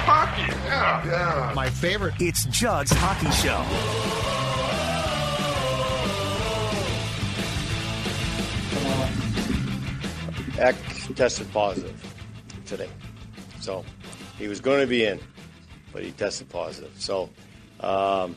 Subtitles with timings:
[0.00, 1.52] Hockey, yeah, yeah.
[1.54, 2.14] My favorite.
[2.18, 3.64] It's Judd's Hockey Show.
[10.58, 10.76] Ek
[11.14, 11.94] tested positive
[12.66, 12.88] today.
[13.60, 13.84] So
[14.38, 15.20] he was going to be in,
[15.92, 16.92] but he tested positive.
[16.98, 17.30] So
[17.80, 18.34] um,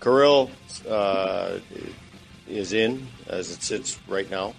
[0.00, 0.50] Kirill
[0.88, 1.58] uh,
[2.46, 4.54] is in as it sits right now.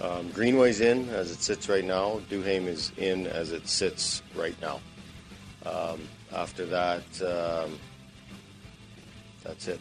[0.00, 2.20] Um, Greenway's in as it sits right now.
[2.30, 4.80] Duhaime is in as it sits right now.
[5.66, 6.00] Um,
[6.32, 7.78] after that, um,
[9.42, 9.80] that's it.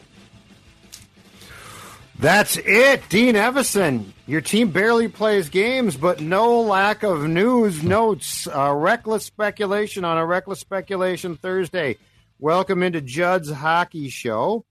[2.20, 4.06] That's it, Dean Evason.
[4.26, 8.48] Your team barely plays games, but no lack of news notes.
[8.48, 11.98] Uh, reckless speculation on a reckless speculation Thursday.
[12.40, 14.66] Welcome into Judd's Hockey Show.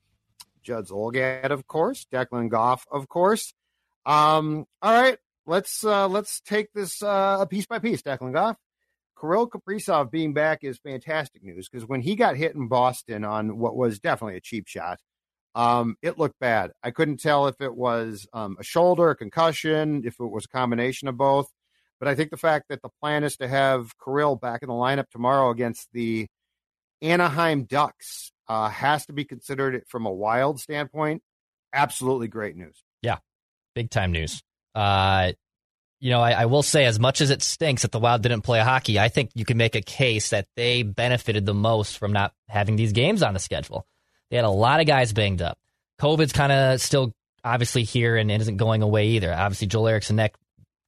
[0.64, 2.06] Judd Zulgad, of course.
[2.12, 3.54] Declan Goff, of course.
[4.04, 8.02] Um, all right, let's uh, let's take this uh, piece by piece.
[8.02, 8.56] Declan Goff.
[9.18, 13.58] Kirill Kaprizov being back is fantastic news because when he got hit in Boston on
[13.58, 15.00] what was definitely a cheap shot,
[15.54, 16.72] um, it looked bad.
[16.82, 20.48] I couldn't tell if it was um, a shoulder, a concussion, if it was a
[20.48, 21.50] combination of both.
[21.98, 24.74] But I think the fact that the plan is to have Kirill back in the
[24.74, 26.26] lineup tomorrow against the
[27.00, 31.22] Anaheim Ducks uh, has to be considered from a wild standpoint.
[31.72, 32.82] Absolutely great news.
[33.00, 33.18] Yeah,
[33.74, 34.42] big time news.
[34.74, 35.32] Uh,
[36.00, 38.42] you know, I, I, will say, as much as it stinks that the Wild didn't
[38.42, 42.12] play hockey, I think you can make a case that they benefited the most from
[42.12, 43.86] not having these games on the schedule.
[44.30, 45.58] They had a lot of guys banged up.
[46.00, 49.32] COVID's kind of still obviously here and it isn't going away either.
[49.32, 50.34] Obviously, Joel Eriksson Ek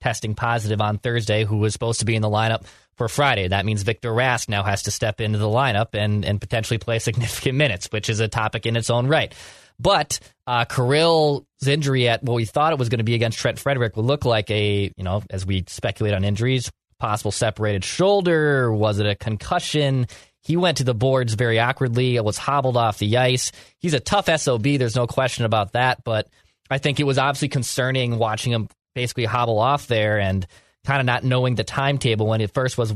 [0.00, 2.64] testing positive on Thursday, who was supposed to be in the lineup
[2.96, 3.48] for Friday.
[3.48, 6.98] That means Victor Rask now has to step into the lineup and, and potentially play
[6.98, 9.34] significant minutes, which is a topic in its own right.
[9.80, 10.64] But uh,
[11.66, 14.24] injury at what we thought it was going to be against Trent Frederick would look
[14.24, 18.72] like a, you know, as we speculate on injuries, possible separated shoulder.
[18.72, 20.06] Was it a concussion?
[20.42, 23.52] He went to the boards very awkwardly, It was hobbled off the ice.
[23.78, 26.02] He's a tough SOB, there's no question about that.
[26.04, 26.28] But
[26.70, 30.46] I think it was obviously concerning watching him basically hobble off there and
[30.84, 32.94] kind of not knowing the timetable when it first was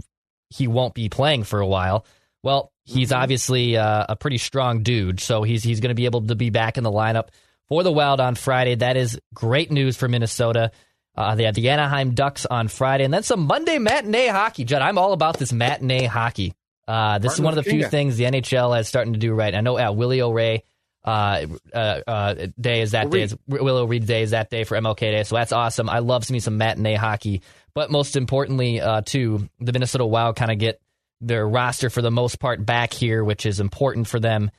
[0.49, 2.05] he won't be playing for a while.
[2.43, 3.23] Well, he's mm-hmm.
[3.23, 6.51] obviously uh, a pretty strong dude, so he's he's going to be able to be
[6.51, 7.29] back in the lineup
[7.69, 8.75] for the Wild on Friday.
[8.77, 10.71] That is great news for Minnesota.
[11.15, 14.65] Uh, they had the Anaheim Ducks on Friday, and then some Monday matinee hockey.
[14.65, 16.55] Judd, I'm all about this matinee hockey.
[16.89, 19.33] Uh, this Martin is one of the few things the NHL is starting to do
[19.33, 19.55] right.
[19.55, 20.63] I know uh, Willie O'Ree
[21.05, 23.23] uh, uh, uh, day is that day.
[23.23, 25.23] Is, Willie O'Ree Day is that day for MLK Day.
[25.25, 25.89] So that's awesome.
[25.89, 27.43] I love seeing some matinee hockey.
[27.75, 30.81] But most importantly, uh, too, the Minnesota Wild kind of get
[31.23, 34.51] their roster for the most part back here, which is important for them.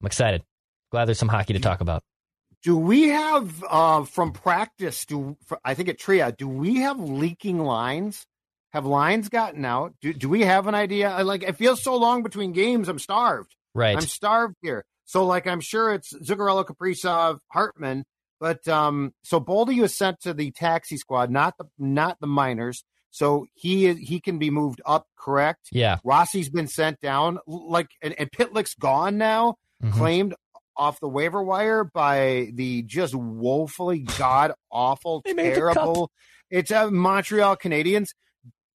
[0.00, 0.42] I'm excited.
[0.90, 2.02] Glad there's some hockey to talk about.
[2.62, 5.04] Do we have uh, from practice?
[5.04, 6.32] Do I think at Tria?
[6.32, 8.26] Do we have leaking lines?
[8.72, 9.94] Have lines gotten out?
[10.00, 11.22] Do do we have an idea?
[11.22, 12.88] Like it feels so long between games.
[12.88, 13.54] I'm starved.
[13.74, 13.96] Right.
[13.96, 14.84] I'm starved here.
[15.04, 18.04] So like I'm sure it's Zuccarello, Kaprizov, Hartman,
[18.40, 22.82] but um, so Boldy was sent to the taxi squad, not the not the minors.
[23.14, 25.68] So he he can be moved up, correct?
[25.70, 25.98] Yeah.
[26.02, 29.96] Rossi's been sent down, like and, and Pitlick's gone now, mm-hmm.
[29.96, 30.34] claimed
[30.76, 36.10] off the waiver wire by the just woefully god awful, terrible.
[36.50, 38.08] It's a uh, Montreal Canadiens.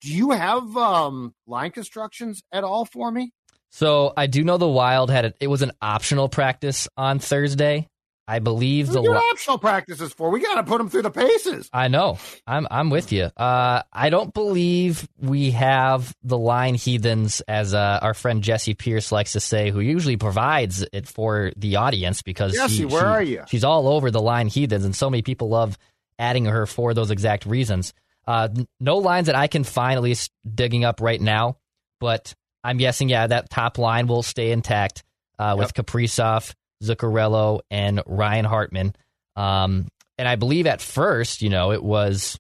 [0.02, 3.32] Do you have um, line constructions at all for me?
[3.72, 7.88] So I do know the Wild had a, it was an optional practice on Thursday.
[8.28, 10.30] I believe the what optional practices for.
[10.30, 11.70] We got to put them through the paces.
[11.72, 12.18] I know.
[12.46, 13.32] I'm I'm with you.
[13.38, 19.12] Uh, I don't believe we have the line heathens, as uh, our friend Jessi Pierce
[19.12, 23.06] likes to say, who usually provides it for the audience because Jesse, she, where she,
[23.06, 23.44] are you?
[23.48, 25.78] She's all over the line heathens, and so many people love
[26.20, 27.94] adding her for those exact reasons.
[28.26, 28.50] Uh,
[28.82, 31.58] no lines that I can find, at least digging up right now,
[32.02, 35.04] but I'm guessing, yeah, that top line will stay intact
[35.40, 35.86] uh, with yep.
[35.86, 36.54] Kaprizov,
[36.84, 38.96] Zuccarello, and Ryan Hartman.
[39.36, 39.88] Um,
[40.18, 42.40] and I believe at first, you know, it was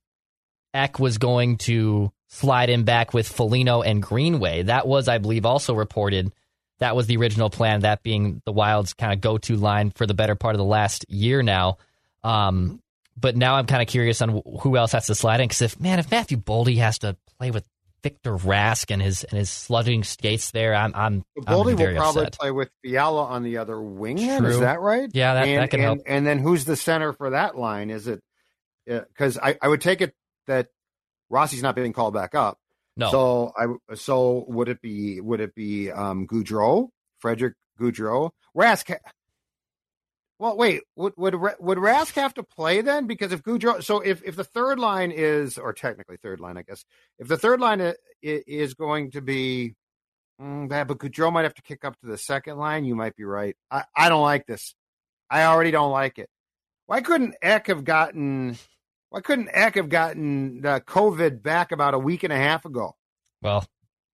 [0.74, 4.64] Ek was going to slide in back with Foligno and Greenway.
[4.64, 6.32] That was, I believe, also reported.
[6.80, 10.06] That was the original plan, that being the Wild's kind of go to line for
[10.06, 11.78] the better part of the last year now.
[12.24, 12.82] Um,
[13.20, 15.48] but now I'm kind of curious on who else has to slide in.
[15.48, 17.66] Because if, man, if Matthew Boldy has to play with
[18.08, 20.74] Victor Rask and his and his slugging skates there.
[20.74, 22.40] I'm I'm Boldy will probably upset.
[22.40, 24.16] play with Fiala on the other wing.
[24.16, 25.10] Then, is that right?
[25.14, 26.00] Yeah, that, and, that can and, help.
[26.06, 27.90] And then who's the center for that line?
[27.90, 28.22] Is it
[28.86, 30.14] because I, I would take it
[30.48, 30.68] that
[31.30, 32.58] Rossi's not being called back up.
[32.96, 33.12] No.
[33.12, 36.88] So I so would it be would it be um Gaudreau,
[37.20, 38.96] Frederick Gaudreau, Rask?
[40.40, 40.84] Well, wait.
[40.96, 43.08] Would would would Rask have to play then?
[43.08, 46.62] Because if Gaudreau, so if if the third line is, or technically third line, I
[46.62, 46.86] guess,
[47.18, 49.76] if the third line is going to be
[50.40, 52.86] mm, bad, but Gaudreau might have to kick up to the second line.
[52.86, 53.56] You might be right.
[53.72, 54.76] I I don't like this.
[55.30, 56.30] I already don't like it.
[56.86, 58.58] Why couldn't Ek have gotten?
[59.10, 62.96] Why couldn't Ek have gotten the COVID back about a week and a half ago?
[63.42, 63.66] Well,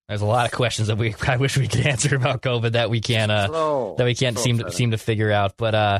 [0.07, 2.89] there's a lot of questions that we I wish we could answer about COVID that
[2.89, 5.55] we can't uh, so, that we can't so seem to, seem to figure out.
[5.57, 5.99] But uh,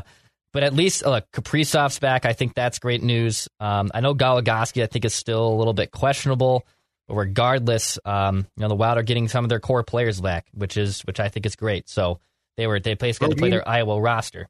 [0.52, 2.26] but at least look, Kaprizov's back.
[2.26, 3.48] I think that's great news.
[3.60, 6.66] Um, I know Goligoski I think is still a little bit questionable,
[7.08, 10.46] but regardless, um, you know the Wild are getting some of their core players back,
[10.52, 11.88] which is which I think is great.
[11.88, 12.20] So
[12.56, 14.48] they were they basically to play their Iowa roster.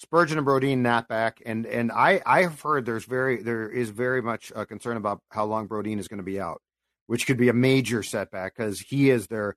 [0.00, 4.20] Spurgeon and Brodin not back, and and I I've heard there's very there is very
[4.20, 6.60] much a concern about how long Brodin is going to be out
[7.06, 9.56] which could be a major setback because he is their.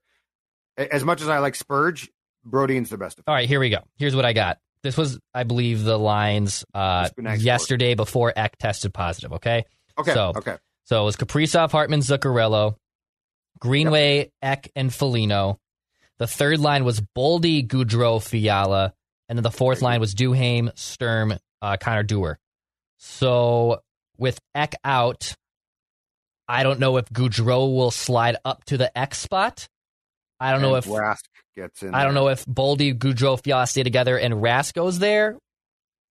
[0.76, 2.08] As much as I like Spurge,
[2.44, 3.18] Brodin's the best.
[3.18, 3.24] Of.
[3.26, 3.80] All right, here we go.
[3.96, 4.58] Here's what I got.
[4.82, 7.08] This was, I believe, the lines uh,
[7.38, 9.32] yesterday before Ek tested positive.
[9.34, 9.64] Okay.
[9.98, 10.14] Okay.
[10.14, 10.56] So, okay.
[10.84, 12.76] So it was Kaprizov, Hartman, Zuccarello,
[13.58, 14.30] Greenway, yep.
[14.40, 15.58] Ek, and Foligno.
[16.18, 18.94] The third line was Boldy, Gaudreau, Fiala,
[19.28, 22.38] and then the fourth line was Duhaime, Sturm, uh, Connor Dewar.
[22.98, 23.80] So
[24.16, 25.34] with Ek out,
[26.48, 29.68] I don't know if Gaudreau will slide up to the Ek's spot.
[30.40, 31.24] I don't and know if Rask
[31.56, 31.94] gets in.
[31.94, 35.36] I don't know if Boldy, Gaudreau, Fiala stay together and Rask goes there,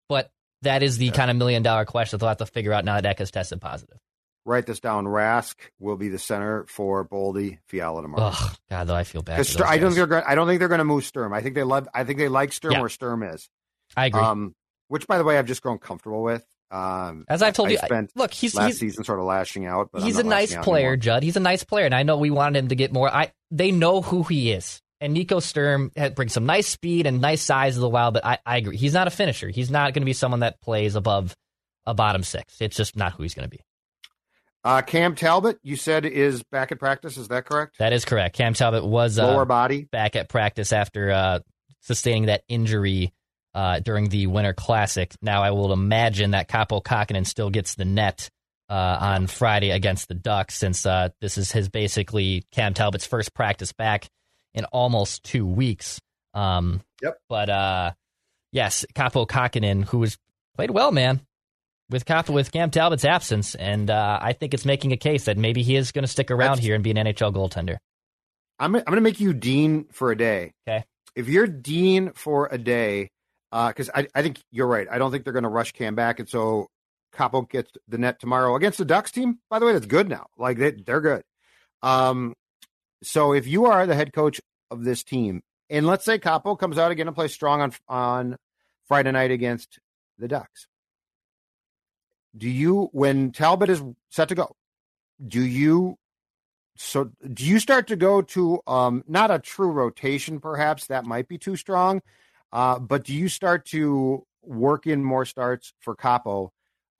[0.09, 0.29] but
[0.61, 1.11] that is the yeah.
[1.13, 3.61] kind of million dollar question they'll have to figure out now that Ek has tested
[3.61, 3.97] positive.
[4.45, 5.05] Write this down.
[5.05, 8.31] Rask will be the center for Boldy, Fiala tomorrow.
[8.33, 9.39] Oh God, though I feel bad.
[9.65, 10.23] I don't think they're going.
[10.25, 11.33] I don't think they're going to move Sturm.
[11.33, 11.87] I think they love.
[11.93, 12.79] I think they like Sturm yeah.
[12.79, 13.49] where Sturm is.
[13.95, 14.21] I agree.
[14.21, 14.55] Um,
[14.87, 16.45] which, by the way, I've just grown comfortable with.
[16.69, 19.65] Um, As I've told I you, spent look, he's last he's, season sort of lashing
[19.65, 20.97] out, but he's a nice player, anymore.
[20.97, 21.23] Judd.
[21.23, 23.09] He's a nice player, and I know we wanted him to get more.
[23.09, 27.41] I they know who he is, and Nico Sturm brings some nice speed and nice
[27.41, 28.15] size to the wild.
[28.15, 29.47] But I, I agree, he's not a finisher.
[29.47, 31.35] He's not going to be someone that plays above
[31.85, 32.59] a bottom six.
[32.59, 33.61] It's just not who he's going to be.
[34.63, 37.15] Uh, Cam Talbot, you said is back at practice.
[37.15, 37.77] Is that correct?
[37.79, 38.35] That is correct.
[38.35, 41.39] Cam Talbot was uh, lower body back at practice after uh,
[41.79, 43.13] sustaining that injury
[43.57, 45.11] uh, during the Winter Classic.
[45.19, 48.29] Now, I will imagine that Kaapo Kähkönen still gets the net
[48.69, 53.33] uh, on Friday against the Ducks, since uh, this is his basically Cam Talbot's first
[53.33, 54.09] practice back
[54.53, 55.99] in almost two weeks.
[56.35, 57.17] Um, yep.
[57.29, 57.91] But uh,
[58.51, 60.19] yes, Kaapo Kähkönen, who has
[60.55, 61.21] played well, man,
[61.89, 65.35] with Kaapo, with Cam Talbot's absence, and uh, I think it's making a case that
[65.35, 67.77] maybe he is going to stick around That's, here and be an NHL goaltender.
[68.59, 70.53] I'm I'm going to make you dean for a day.
[70.69, 70.85] Okay.
[71.15, 73.09] If you're dean for a day,
[73.67, 74.87] because uh, I, I think you're right.
[74.89, 76.67] I don't think they're going to rush Cam back, and so
[77.13, 79.39] Kaapo gets the net tomorrow against the Ducks team.
[79.49, 80.27] By the way, that's good now.
[80.37, 81.23] Like they, they're good.
[81.81, 82.35] Um,
[83.01, 86.77] so if you are the head coach of this team, and let's say Kaapo comes
[86.77, 88.37] out again and plays strong on on
[88.87, 89.79] Friday night against
[90.17, 90.67] the Ducks,
[92.35, 94.55] do you when Talbot is set to go,
[95.25, 95.97] do you
[96.75, 101.27] so do you start to go to um not a true rotation perhaps that might
[101.27, 102.01] be too strong
[102.51, 106.49] uh, but do you start to work in more starts for Kaapo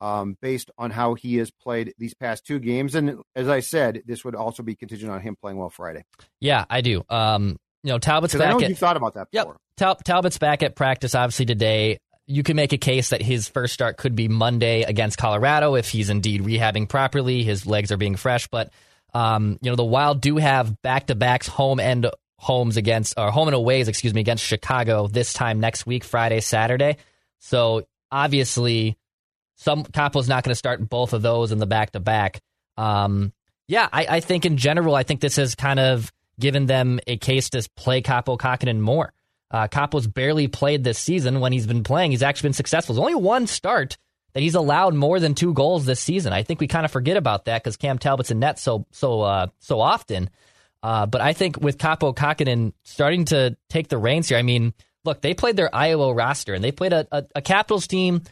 [0.00, 2.94] um, based on how he has played these past two games?
[2.94, 6.04] And as I said, this would also be contingent on him playing well Friday.
[6.40, 7.04] Yeah, I do.
[7.08, 8.48] Um, you know, Talbot's back.
[8.48, 9.52] I know at, you thought about that before.
[9.52, 11.98] Yep, Tal- Talbot's back at practice obviously today.
[12.26, 15.88] You can make a case that his first start could be Monday against Colorado if
[15.88, 17.42] he's indeed rehabbing properly.
[17.42, 18.70] His legs are being fresh, but
[19.14, 23.30] um, you know the Wild do have back to backs home and homes against or
[23.30, 26.96] home and aways, excuse me, against Chicago this time next week, Friday, Saturday.
[27.38, 28.96] So obviously,
[29.56, 32.40] some Kaapo's not going to start both of those in the back to back.
[32.76, 33.32] Um
[33.68, 37.18] yeah, I, I, think in general, I think this has kind of given them a
[37.18, 39.12] case to play Kaapo Kähkönen more.
[39.50, 41.40] Uh, Kaapo's barely played this season.
[41.40, 42.94] When he's been playing, he's actually been successful.
[42.94, 43.98] There's only one start
[44.32, 46.32] that he's allowed more than two goals this season.
[46.32, 49.20] I think we kind of forget about that because Cam Talbot's in net so so
[49.22, 50.30] uh, so often.
[50.82, 54.74] Uh, but I think with Kaapo Kahkonen starting to take the reins here, I mean,
[55.04, 58.22] look, they played their Iowa roster and they played a, a, a Capitals team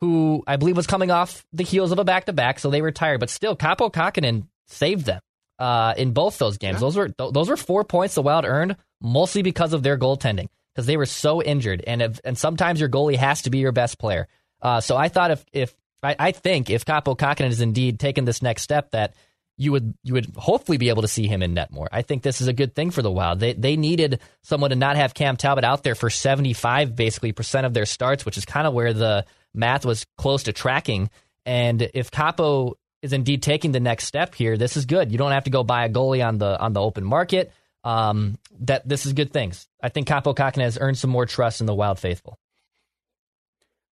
[0.00, 2.82] who I believe was coming off the heels of a back to back, so they
[2.82, 3.20] were tired.
[3.20, 5.20] But still, Kaapo Kahkonen saved them
[5.58, 6.76] uh, in both those games.
[6.76, 6.80] Yeah.
[6.80, 10.48] Those were th- those were four points the Wild earned mostly because of their goaltending
[10.74, 13.72] because they were so injured, and if, and sometimes your goalie has to be your
[13.72, 14.26] best player.
[14.60, 18.24] Uh, so I thought if if I, I think if Kaapo Kahkonen is indeed taking
[18.24, 19.14] this next step, that
[19.56, 21.88] you would you would hopefully be able to see him in net more.
[21.92, 23.40] I think this is a good thing for the Wild.
[23.40, 27.66] They they needed someone to not have Cam Talbot out there for 75 basically percent
[27.66, 31.10] of their starts, which is kind of where the math was close to tracking.
[31.46, 35.12] And if Kaapo is indeed taking the next step here, this is good.
[35.12, 37.52] You don't have to go buy a goalie on the on the open market.
[37.84, 39.68] Um, that this is good things.
[39.82, 42.38] I think Kaapo Kahkonen has earned some more trust in the Wild faithful.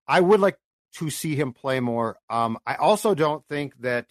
[0.06, 0.58] I would like
[0.96, 2.18] to see him play more.
[2.30, 4.08] Um, I also don't think that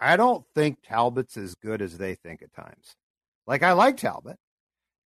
[0.00, 2.96] I don't think Talbot's as good as they think at times.
[3.46, 4.36] Like I like Talbot,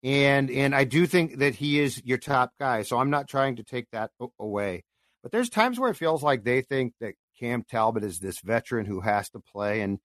[0.02, 2.82] and and I do think that he is your top guy.
[2.82, 4.84] So I'm not trying to take that away.
[5.22, 8.86] But there's times where it feels like they think that Cam Talbot is this veteran
[8.86, 9.98] who has to play, and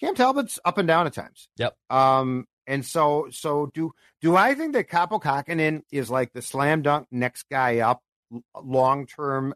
[0.00, 1.48] Cam Talbot's up and down at times.
[1.56, 1.74] Yep.
[1.90, 6.82] Um, and so so do do I think that Kaapo Kahkonen is like the slam
[6.82, 8.02] dunk next guy up,
[8.62, 9.54] long term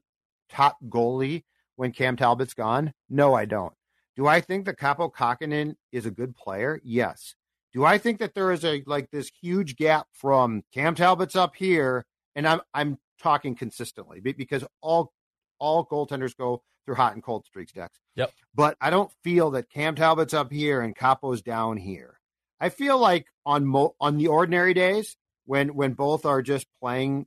[0.48, 1.44] top goalie
[1.76, 2.92] when Cam Talbot's gone?
[3.08, 3.72] No, I don't.
[4.16, 6.80] Do I think that Kaapo Kahkonen is a good player?
[6.84, 7.34] Yes.
[7.72, 11.54] Do I think that there is a like this huge gap from Cam Talbot's up
[11.54, 15.12] here, and I'm I'm talking consistently because all
[15.58, 17.98] all goaltenders go through hot and cold streaks, Dex.
[18.16, 18.32] Yep.
[18.54, 22.18] But I don't feel that Cam Talbot's up here and Kaapo's down here.
[22.60, 27.26] I feel like on mo- on the ordinary days when when both are just playing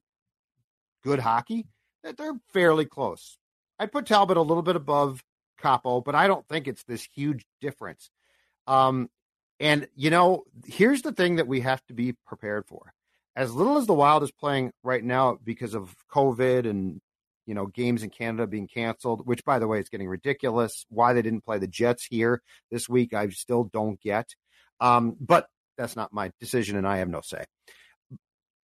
[1.03, 1.67] good hockey,
[2.03, 3.37] that they're fairly close.
[3.79, 5.23] I'd put Talbot a little bit above
[5.61, 8.09] Kaapo, but I don't think it's this huge difference.
[8.67, 9.09] Um,
[9.59, 12.93] and you know, here's the thing that we have to be prepared for.
[13.35, 17.01] As little as the Wild is playing right now because of COVID and
[17.45, 20.85] you know games in Canada being canceled, which by the way is getting ridiculous.
[20.89, 22.41] Why they didn't play the Jets here
[22.71, 24.35] this week, I still don't get.
[24.79, 27.45] Um, but that's not my decision, and I have no say.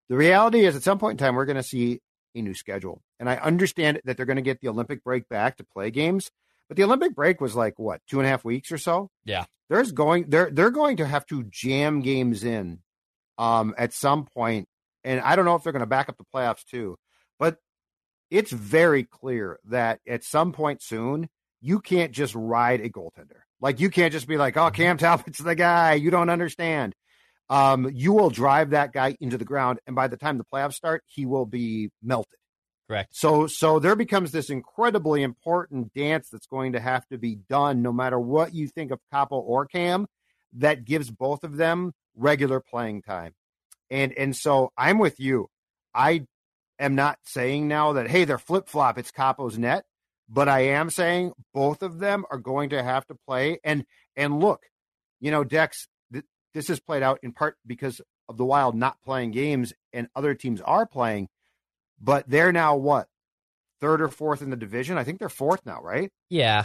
[0.09, 2.00] The reality is, at some point in time, we're going to see
[2.35, 5.57] a new schedule, and I understand that they're going to get the Olympic break back
[5.59, 6.30] to play games.
[6.68, 9.10] But the Olympic break was like what two and a half weeks or so.
[9.25, 12.80] Yeah, there's going they're they're going to have to jam games in
[13.38, 14.68] um, at some point,
[15.04, 16.96] and I don't know if they're going to back up the playoffs too.
[17.38, 17.56] But
[18.30, 21.28] it's very clear that at some point soon
[21.60, 23.40] you can't just ride a goaltender.
[23.60, 26.94] Like you can't just be like, "Oh, Cam Talbot's the guy." You don't understand.
[27.50, 30.75] Um, you will drive that guy into the ground, and by the time the playoffs
[30.75, 32.38] start, he will be melted.
[32.88, 33.14] Correct.
[33.14, 37.83] So so there becomes this incredibly important dance that's going to have to be done
[37.83, 40.07] no matter what you think of Kaapo or Cam
[40.54, 43.35] that gives both of them regular playing time.
[43.90, 45.50] And and so I'm with you.
[45.95, 46.26] I
[46.78, 49.85] am not saying now that hey they're flip-flop it's Kaapo's net,
[50.26, 53.85] but I am saying both of them are going to have to play and
[54.16, 54.62] and look,
[55.21, 58.97] you know Dex th- this has played out in part because of the Wild not
[59.04, 61.28] playing games and other teams are playing
[62.00, 63.09] but they're now what
[63.81, 64.99] third or fourth in the division.
[64.99, 66.11] I think they're fourth now, right?
[66.28, 66.64] Yeah.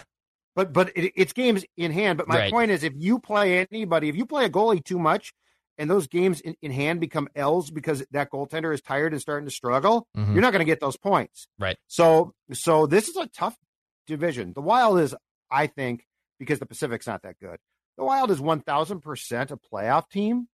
[0.56, 2.18] But but it, it's games in hand.
[2.18, 2.52] But my right.
[2.52, 5.34] point is, if you play anybody, if you play a goalie too much,
[5.78, 9.48] and those games in, in hand become L's because that goaltender is tired and starting
[9.48, 10.34] to struggle, mm-hmm.
[10.34, 11.48] you're not going to get those points.
[11.60, 11.78] Right.
[11.88, 13.58] So so this is a tough
[14.06, 14.54] division.
[14.54, 15.16] The Wild is,
[15.50, 16.06] I think,
[16.40, 17.58] because the Pacific's not that good.
[17.98, 20.48] The Wild is one thousand percent a playoff team,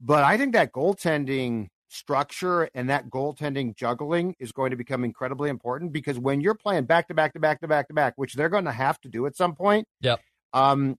[0.00, 5.50] but I think that goaltending structure and that goaltending juggling is going to become incredibly
[5.50, 8.34] important because when you're playing back to back to back to back to back, which
[8.34, 10.20] they're going to have to do at some point, yep.
[10.52, 10.96] um,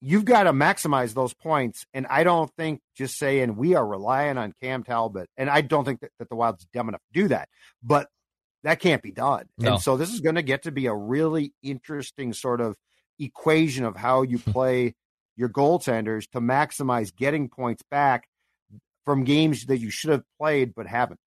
[0.00, 1.86] you've got to maximize those points.
[1.94, 5.84] And I don't think just saying we are relying on Cam Talbot, and I don't
[5.84, 7.48] think that, that the Wild's dumb enough to do that,
[7.82, 8.08] but
[8.64, 9.46] that can't be done.
[9.58, 9.74] No.
[9.74, 12.76] And so this is going to get to be a really interesting sort of
[13.18, 14.94] equation of how you play
[15.36, 18.26] your goaltenders to maximize getting points back
[19.06, 21.18] from games that you should have played but haven't.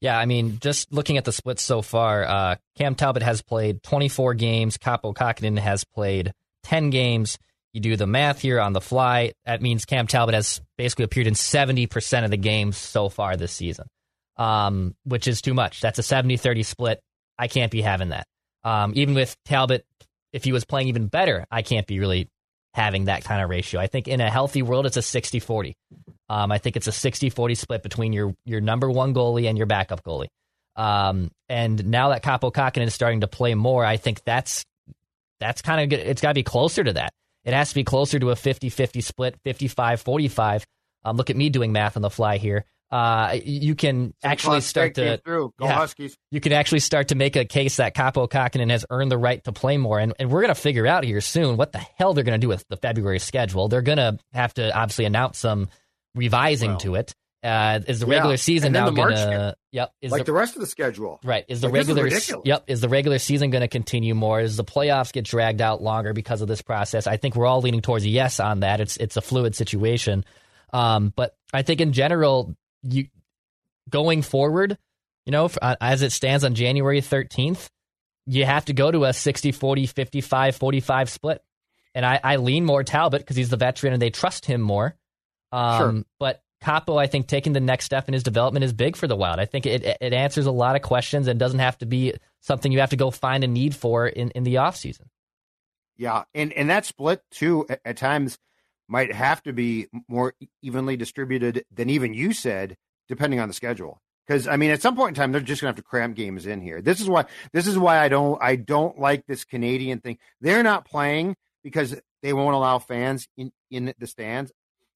[0.00, 3.82] Yeah, I mean, just looking at the splits so far, uh, Cam Talbot has played
[3.82, 4.78] 24 games.
[4.78, 6.32] Kaapo Kahkonen has played
[6.64, 7.38] 10 games.
[7.72, 9.32] You do the math here on the fly.
[9.46, 13.52] That means Cam Talbot has basically appeared in 70% of the games so far this
[13.52, 13.86] season,
[14.36, 15.80] um, which is too much.
[15.80, 17.00] That's a 70 30 split.
[17.38, 18.26] I can't be having that.
[18.62, 19.84] Um, even with Talbot,
[20.32, 22.28] if he was playing even better, I can't be really
[22.74, 23.80] having that kind of ratio.
[23.80, 25.76] I think in a healthy world, it's a 60 40.
[26.28, 29.58] Um, I think it's a 60 40 split between your, your number one goalie and
[29.58, 30.28] your backup goalie.
[30.76, 34.64] Um, and now that Kaapo Kahkonen is starting to play more, I think that's
[35.40, 36.06] that's kind of good.
[36.06, 37.12] It's got to be closer to that.
[37.44, 40.66] It has to be closer to a 50 50 split, 55 45.
[41.04, 42.64] Um, look at me doing math on the fly here.
[42.90, 45.52] Uh, you can actually start to through.
[45.58, 45.72] Go yeah.
[45.72, 46.16] Huskies.
[46.30, 49.42] you can actually start to make a case that Kaapo Kahkonen has earned the right
[49.44, 49.98] to play more.
[49.98, 52.44] And, and we're going to figure out here soon what the hell they're going to
[52.44, 53.68] do with the February schedule.
[53.68, 55.68] They're going to have to obviously announce some
[56.14, 57.14] revising Well, to it.
[57.42, 58.14] Uh, is the yeah.
[58.14, 59.54] regular season now going to?
[59.72, 59.92] Yep.
[60.00, 61.20] Is like the, the rest of the schedule.
[61.22, 61.44] Right.
[61.46, 62.46] Is the Like, is regular ridiculous.
[62.46, 62.64] Yep.
[62.68, 64.40] Is the regular season going to continue more?
[64.40, 67.06] Is the playoffs get dragged out longer because of this process?
[67.06, 68.80] I think we're all leaning towards a yes on that.
[68.80, 70.24] It's it's a fluid situation.
[70.72, 73.08] Um, but I think in general, you
[73.90, 74.78] going forward,
[75.26, 77.68] you know, uh, as it stands on January 13th,
[78.26, 81.42] you have to go to a 60 40 55 45 split.
[81.94, 84.96] And I, I lean more Talbot because he's the veteran and they trust him more.
[85.54, 86.04] Um, Sure.
[86.18, 89.16] But Kaapo, I think taking the next step in his development is big for the
[89.16, 89.38] Wild.
[89.38, 92.72] I think it, it answers a lot of questions and doesn't have to be something
[92.72, 95.06] you have to go find a need for in, in the offseason.
[95.96, 98.38] Yeah, and and that split too at, at times
[98.88, 102.76] might have to be more evenly distributed than even you said,
[103.08, 104.00] depending on the schedule.
[104.26, 106.46] Because I mean, at some point in time, they're just gonna have to cram games
[106.46, 106.80] in here.
[106.80, 110.18] This is why this is why I don't I don't like this Canadian thing.
[110.40, 114.50] They're not playing because they won't allow fans in in the stands.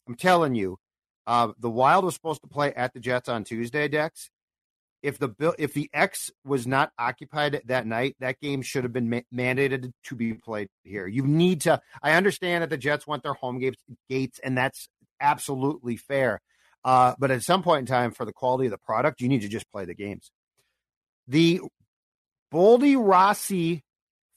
[0.09, 0.79] I'm telling you,
[1.27, 4.31] uh, the Wild was supposed to play at the Jets on Tuesday, Dex.
[5.03, 8.93] If the bill, if the X was not occupied that night, that game should have
[8.93, 11.07] been ma- mandated to be played here.
[11.07, 11.81] You need to.
[12.03, 14.89] I understand that the Jets want their home gates, gates, and that's
[15.21, 16.41] absolutely fair.
[16.85, 19.43] Uh, but at some point in time, for the quality of the product, you need
[19.43, 20.33] to just play the games.
[21.29, 21.61] The
[22.53, 23.85] Boldy Rossi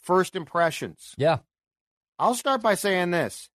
[0.01, 1.13] first impressions.
[1.17, 1.39] Yeah.
[2.19, 3.49] I'll start by saying this.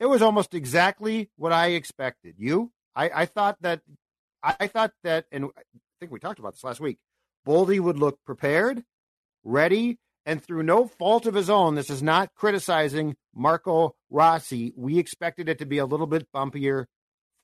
[0.00, 2.36] It was almost exactly what I expected.
[2.38, 2.72] You?
[2.94, 3.80] I, I thought that
[4.42, 5.62] I thought that and I
[6.00, 6.98] think we talked about this last week.
[7.46, 8.84] Boldy would look prepared,
[9.42, 14.72] ready, and through no fault of his own, this is not criticizing Marco Rossi.
[14.76, 16.84] We expected it to be a little bit bumpier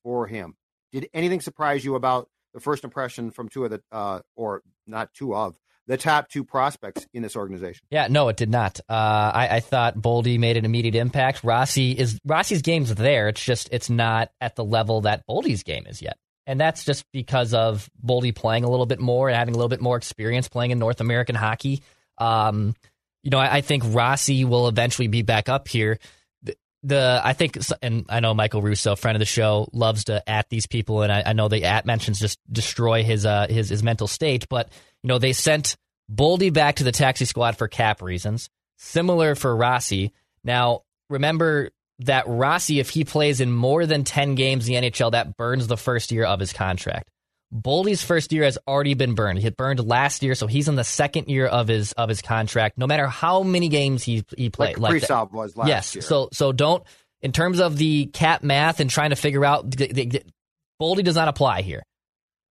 [0.02, 0.54] for him.
[0.92, 5.12] Did anything surprise you about the first impression from two of the uh or not
[5.14, 7.84] two of the top two prospects in this organization?
[7.90, 8.80] Yeah, no, it did not.
[8.88, 8.92] Uh,
[9.34, 11.44] I, I thought Boldy made an immediate impact.
[11.44, 13.28] Rossi is Rossi's game's there.
[13.28, 16.16] It's just it's not at the level that Boldy's game is yet,
[16.46, 19.68] and that's just because of Boldy playing a little bit more and having a little
[19.68, 21.82] bit more experience playing in North American hockey.
[22.18, 22.74] Um,
[23.22, 25.98] you know, I, I think Rossi will eventually be back up here.
[26.86, 30.50] The, I think, and I know Michael Russo, friend of the show, loves to at
[30.50, 33.82] these people, and I, I know the at mentions just destroy his uh his his
[33.82, 34.70] mental state, but
[35.02, 35.76] you know, they sent
[36.12, 38.50] Boldy back to the taxi squad for cap reasons.
[38.76, 40.12] Similar for Rossi.
[40.42, 41.70] Now, remember
[42.00, 45.66] that Rossi, if he plays in more than 10 games in the NHL, that burns
[45.66, 47.10] the first year of his contract.
[47.52, 49.38] Boldy's first year has already been burned.
[49.38, 52.78] He burned last year, so he's in the second year of his of his contract.
[52.78, 55.32] No matter how many games he he played, Like that.
[55.32, 55.94] Was last yes.
[55.94, 56.02] year.
[56.02, 56.82] So so don't
[57.22, 60.22] in terms of the cap math and trying to figure out the, the, the-
[60.80, 61.82] Boldy does not apply here.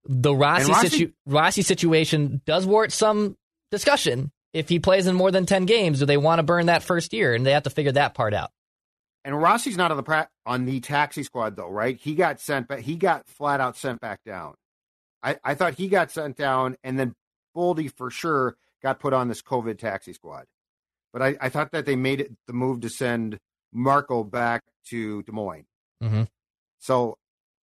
[0.06, 3.36] The Rossi, Rossi- situ, Rossi situation does warrant some
[3.70, 4.30] discussion.
[4.52, 7.12] If he plays in more than ten games, do they want to burn that first
[7.12, 7.34] year?
[7.34, 8.50] And they have to figure that part out.
[9.24, 11.98] And Rossi's not on the pra- on the taxi squad though, right?
[12.00, 14.54] He got sent but He got flat out sent back down.
[15.24, 17.14] I, I thought he got sent down, and then
[17.56, 20.44] Boldy for sure got put on this COVID taxi squad.
[21.12, 23.38] But I, I thought that they made it the move to send
[23.72, 25.66] Marco back to Des Moines.
[26.02, 26.28] Mhm.
[26.78, 27.16] So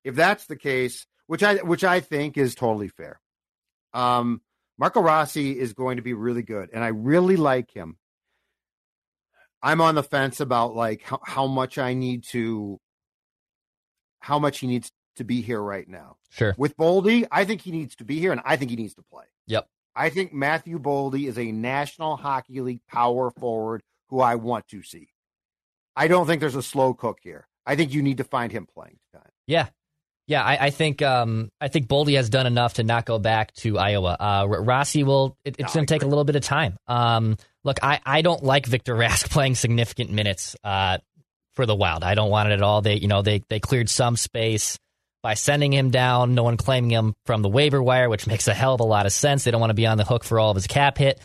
[0.03, 3.21] if that's the case, which I which I think is totally fair,
[3.93, 4.41] um,
[4.79, 7.97] Marco Rossi is going to be really good, and I really like him.
[9.61, 12.79] I'm on the fence about like how, how much I need to,
[14.19, 16.17] how much he needs to be here right now.
[16.29, 16.55] Sure.
[16.57, 19.01] With Boldy, I think he needs to be here, and I think he needs to
[19.03, 19.25] play.
[19.47, 19.67] Yep.
[19.95, 24.83] I think Matthew Boldy is a National Hockey League power forward who I want to
[24.83, 25.09] see.
[25.95, 27.47] I don't think there's a slow cook here.
[27.65, 29.29] I think you need to find him playing time.
[29.47, 29.67] Yeah.
[30.27, 33.53] Yeah, I, I think um, I think Boldy has done enough to not go back
[33.55, 34.15] to Iowa.
[34.17, 35.35] Uh, Rossi will.
[35.43, 36.77] It, it's No, going to take a little bit of time.
[36.87, 40.99] Um, look, I, I don't like Victor Rask playing significant minutes uh,
[41.53, 42.05] for the Wild.
[42.05, 42.81] I don't want it at all.
[42.81, 44.77] They you know they they cleared some space
[45.21, 46.35] by sending him down.
[46.35, 49.05] No one claiming him from the waiver wire, which makes a hell of a lot
[49.05, 49.43] of sense.
[49.43, 51.19] They don't want to be on the hook for all of his cap hit.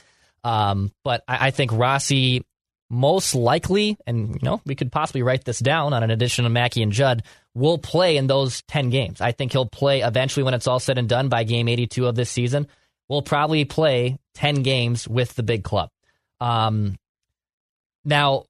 [0.44, 2.44] Um, but I, I think Rossi
[2.88, 6.52] most likely, and you know, we could possibly write this down on an addition of
[6.52, 9.20] Mackey and Judd, will play in those 10 games.
[9.20, 12.14] I think he'll play eventually when it's all said and done by game 82 of
[12.14, 12.68] this season.
[13.08, 15.90] We'll probably play 10 games with the big club.
[16.40, 16.96] Um,
[18.04, 18.44] now,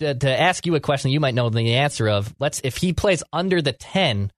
[0.00, 2.92] to, to ask you a question you might know the answer of, let's if he
[2.92, 4.30] plays under the 10,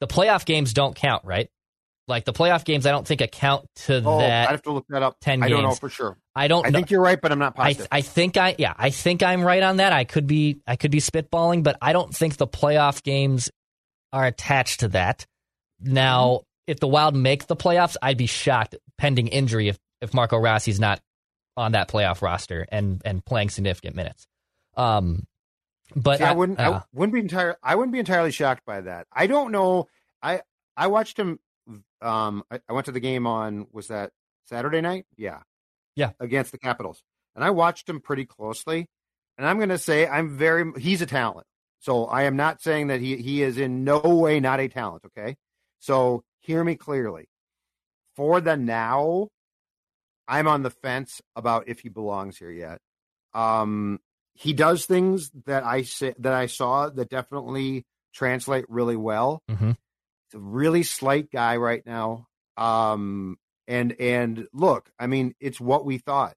[0.00, 1.48] the playoff games don't count, right?
[2.06, 4.48] Like the playoff games, I don't think account to Oh, that.
[4.48, 5.16] I'd have to look that up.
[5.20, 6.16] 10 I don't know for sure.
[6.34, 6.64] I don't.
[6.64, 6.78] I know.
[6.78, 7.88] think you're right, but I'm not I, positive.
[7.92, 9.92] I think I yeah I think I'm right on that.
[9.92, 13.50] I could be I could be spitballing, but I don't think the playoff games
[14.12, 15.26] are attached to that.
[15.80, 16.42] Now, Mm-hmm.
[16.72, 20.80] if the Wild make the playoffs, I'd be shocked pending injury if if Marco Rossi's
[20.80, 21.00] not
[21.58, 24.26] on that playoff roster and and playing significant minutes.
[24.78, 25.26] Um,
[25.96, 26.58] but See, I wouldn't.
[26.60, 27.56] uh, I wouldn't be entire.
[27.62, 29.06] I wouldn't be entirely shocked by that.
[29.12, 29.86] I don't know.
[30.22, 30.42] I
[30.76, 31.38] I watched him.
[32.00, 34.12] Um, I, I went to the game on was that
[34.44, 35.06] Saturday night?
[35.16, 35.40] Yeah,
[35.96, 36.12] Yeah.
[36.20, 37.02] against the Capitals,
[37.34, 38.86] and I watched him pretty closely.
[39.36, 40.72] And I'm going to say I'm very.
[40.78, 41.46] He's a talent.
[41.80, 45.04] So I am not saying that he he is in no way not a talent.
[45.06, 45.36] Okay,
[45.78, 47.28] so hear me clearly.
[48.16, 49.28] For the now,
[50.26, 52.78] I'm on the fence about if he belongs here yet.
[53.32, 54.00] Um,
[54.38, 59.42] he does things that I say, that I saw that definitely translate really well.
[59.50, 59.76] Mhm.
[60.30, 62.28] He's a really slight guy right now.
[62.56, 66.36] Um, and and look, I mean, it's what we thought.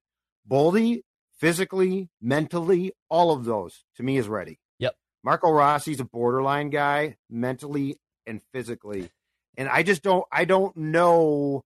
[0.50, 1.04] Boldy,
[1.38, 4.60] physically, mentally, all of those to me is ready.
[4.80, 4.96] Yep.
[5.24, 9.12] Marco Rossi's a borderline guy, mentally and physically,
[9.58, 10.26] and I just don't.
[10.32, 11.64] I don't know.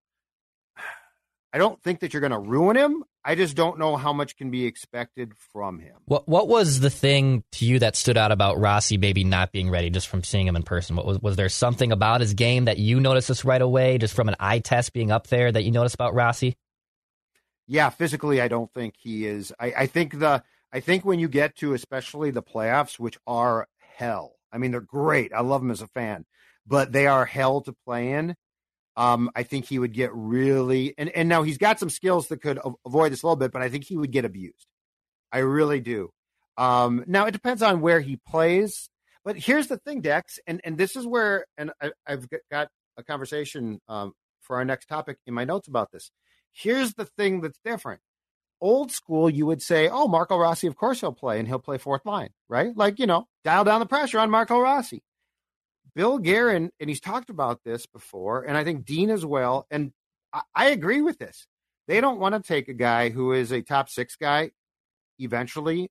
[1.53, 3.05] I don't think that you're going to ruin him.
[3.27, 5.95] I just don't know how much can be expected from him.
[6.05, 9.71] What what was the thing to you that stood out about Rossi maybe not being
[9.71, 10.95] ready just from seeing him in person?
[10.95, 14.13] What was was there something about his game that you noticed this right away, just
[14.13, 16.55] from an eye test being up there that you noticed about Rossi?
[17.67, 19.51] Yeah, physically, I don't think he is.
[19.59, 23.67] I, I think the I think when you get to especially the playoffs, which are
[23.79, 24.35] hell.
[24.51, 25.33] I mean, they're great.
[25.33, 26.25] I love them as a fan,
[26.67, 28.35] but they are hell to play in.
[28.97, 32.41] Um, I think he would get really and and now he's got some skills that
[32.41, 34.67] could avoid this a little bit, but I think he would get abused.
[35.31, 36.11] I really do.
[36.57, 38.89] Um, now it depends on where he plays,
[39.25, 43.03] but here's the thing, Dex, and and this is where and I, I've got a
[43.03, 46.11] conversation um, for our next topic in my notes about this.
[46.53, 47.99] Here's the thing that's different.
[48.61, 51.77] Old school, you would say, "Oh, Marco Rossi, of course he'll play, and he'll play
[51.77, 52.71] fourth line, right?
[52.75, 55.03] Like you know, dial down the pressure on Marco Rossi."
[55.95, 59.65] Bill Guerin, and he's talked about this before, and I think Dean as well.
[59.71, 59.93] And
[60.33, 61.47] I, I agree with this.
[61.87, 64.51] They don't want to take a guy who is a top six guy
[65.19, 65.89] eventually,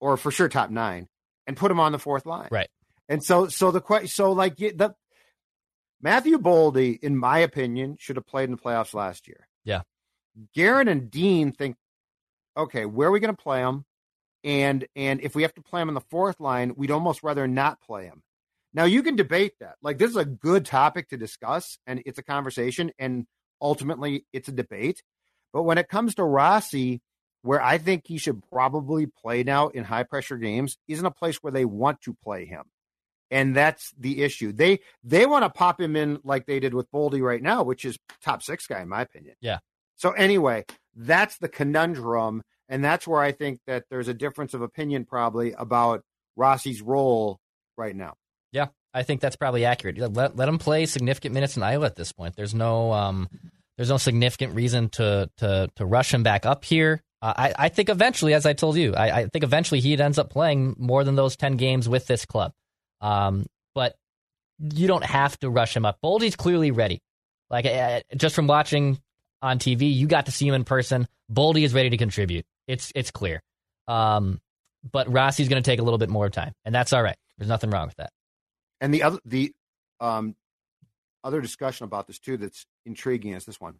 [0.00, 1.08] or for sure top nine,
[1.46, 2.48] and put him on the fourth line.
[2.50, 2.68] Right.
[3.08, 4.94] And so, so the question, so like the
[6.02, 9.48] Matthew Boldy, in my opinion, should have played in the playoffs last year.
[9.64, 9.82] Yeah.
[10.54, 11.76] Guerin and Dean think,
[12.56, 13.84] okay, where are we going to play him?
[14.42, 17.46] And and if we have to play him in the fourth line, we'd almost rather
[17.46, 18.22] not play him.
[18.74, 19.76] Now you can debate that.
[19.82, 23.26] Like this is a good topic to discuss, and it's a conversation, and
[23.60, 25.02] ultimately it's a debate.
[25.52, 27.00] But when it comes to Rossi,
[27.42, 31.36] where I think he should probably play now in high pressure games, isn't a place
[31.36, 32.64] where they want to play him.
[33.30, 34.52] And that's the issue.
[34.52, 37.84] They they want to pop him in like they did with Boldy right now, which
[37.84, 39.36] is top six guy in my opinion.
[39.40, 39.58] Yeah.
[39.96, 40.64] So anyway,
[40.96, 45.52] that's the conundrum, and that's where I think that there's a difference of opinion probably
[45.52, 46.02] about
[46.36, 47.38] Rossi's role
[47.76, 48.14] right now.
[48.54, 49.98] Yeah, I think that's probably accurate.
[49.98, 52.36] Let let him play significant minutes in Iowa at this point.
[52.36, 53.28] There's no um,
[53.76, 57.02] there's no significant reason to to to rush him back up here.
[57.20, 60.18] Uh, I I think eventually, as I told you, I, I think eventually he ends
[60.18, 62.52] up playing more than those ten games with this club.
[63.00, 63.96] Um, but
[64.60, 65.98] you don't have to rush him up.
[66.02, 67.00] Boldy's clearly ready.
[67.50, 69.00] Like uh, just from watching
[69.42, 71.08] on TV, you got to see him in person.
[71.30, 72.46] Boldy is ready to contribute.
[72.68, 73.42] It's it's clear.
[73.88, 74.40] Um,
[74.92, 77.16] but Rossi's going to take a little bit more time, and that's all right.
[77.36, 78.10] There's nothing wrong with that.
[78.84, 79.50] And the other the
[79.98, 80.36] um
[81.24, 83.76] other discussion about this too that's intriguing is this one.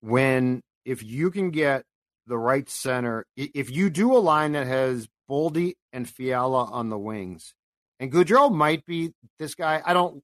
[0.00, 1.84] When if you can get
[2.26, 6.96] the right center, if you do a line that has Boldy and Fiala on the
[6.96, 7.52] wings,
[8.00, 9.82] and Gaudreau might be this guy.
[9.84, 10.22] I don't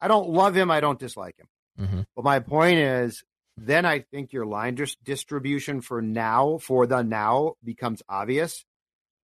[0.00, 0.70] I don't love him.
[0.70, 1.48] I don't dislike him.
[1.78, 2.00] Mm-hmm.
[2.16, 3.22] But my point is,
[3.58, 8.64] then I think your line dis- distribution for now, for the now, becomes obvious.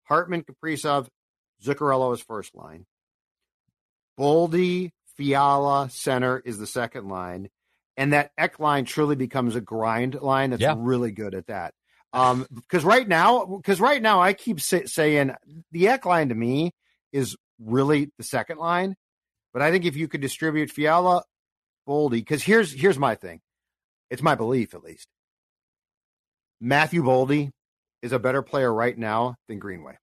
[0.05, 1.09] Hartman, Kaprizov,
[1.65, 2.85] Zuccarello is first line.
[4.19, 7.49] Boldy, Fiala, center is the second line.
[7.97, 10.75] And that Ek line truly becomes a grind line that's Yeah.
[10.77, 11.75] really good at that.
[12.13, 15.33] Um, because right now, because right now I keep say, saying
[15.71, 16.73] the Ek line to me
[17.13, 18.97] is really the second line.
[19.53, 21.25] But I think if you could distribute Fiala,
[21.89, 23.41] Boldy, because here's here's my thing.
[24.11, 25.07] It's my belief, at least.
[26.61, 27.51] Matthew Boldy
[28.03, 29.97] is a better player right now than Greenway.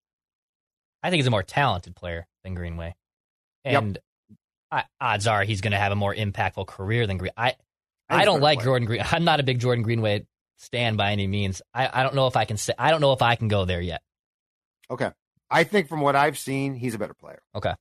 [1.03, 2.95] I think he's a more talented player than Greenway,
[3.71, 3.83] Yep.
[3.83, 3.99] and
[4.71, 7.31] I, odds are he's going to have a more impactful career than Green.
[7.37, 7.55] I
[8.09, 8.65] I I don't like player.
[8.65, 9.03] Jordan Green.
[9.11, 10.25] I'm not a big Jordan Greenway
[10.57, 11.61] stand by any means.
[11.73, 12.73] I, I don't know if I can say.
[12.77, 14.01] I don't know if I can go there yet.
[14.89, 15.11] Okay.
[15.49, 17.41] I think from what I've seen, he's a better player.
[17.55, 17.73] Okay.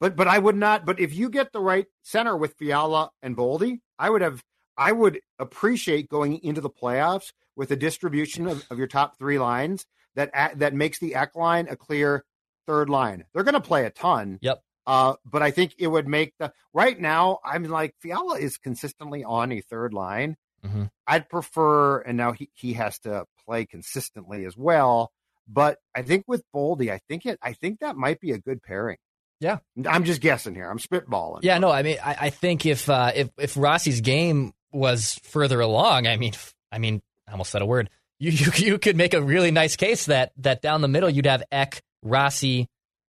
[0.00, 0.84] But but I would not.
[0.84, 4.42] But if you get the right center with Fiala and Boldy, I would have.
[4.78, 9.38] I would appreciate going into the playoffs with a distribution of, of your top three
[9.38, 12.24] lines that that makes the Ek line a clear
[12.66, 13.24] third line.
[13.32, 14.38] They're going to play a ton.
[14.42, 14.62] Yep.
[14.86, 17.40] Uh, but I think it would make the right now.
[17.44, 20.36] I'm like Fiala is consistently on a third line.
[20.64, 20.84] Mm-hmm.
[21.06, 25.12] I'd prefer, and now he, he has to play consistently as well.
[25.48, 27.38] But I think with Boldy, I think it.
[27.42, 28.98] I think that might be a good pairing.
[29.38, 30.68] Yeah, I'm just guessing here.
[30.68, 31.40] I'm spitballing.
[31.42, 35.60] Yeah, no, I mean, I, I think if uh, if if Rossi's game was further
[35.60, 36.32] along, I mean,
[36.72, 37.90] I mean, I almost said a word.
[38.18, 41.26] You, you you could make a really nice case that that down the middle you'd
[41.26, 42.68] have Ek, Rossi,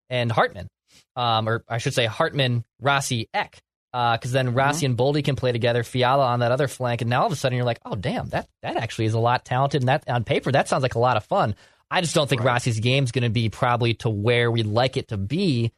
[0.09, 0.67] and Hartman,
[1.15, 4.91] um, or I should say Hartman, Rossi, Ek, because uh, then Rossi mm-hmm.
[4.91, 5.83] and Boldy can play together.
[5.83, 8.29] Fiala on that other flank, and now all of a sudden you're like, oh damn,
[8.29, 10.99] that that actually is a lot talented, and that on paper that sounds like a
[10.99, 11.55] lot of fun.
[11.89, 12.53] I just don't think right.
[12.53, 15.71] Rossi's game's going to be probably to where we'd like it to be